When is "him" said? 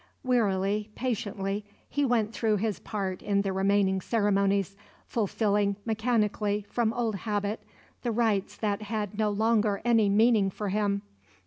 10.69-11.03